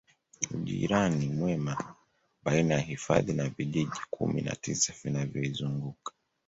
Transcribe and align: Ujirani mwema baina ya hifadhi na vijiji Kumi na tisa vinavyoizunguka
Ujirani 0.53 1.27
mwema 1.29 1.95
baina 2.43 2.73
ya 2.73 2.79
hifadhi 2.79 3.33
na 3.33 3.49
vijiji 3.49 3.99
Kumi 4.11 4.41
na 4.41 4.55
tisa 4.55 4.93
vinavyoizunguka 5.03 6.13